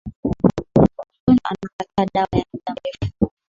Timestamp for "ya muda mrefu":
2.39-3.31